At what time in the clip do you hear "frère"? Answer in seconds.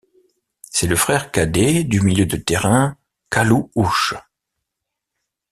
0.95-1.29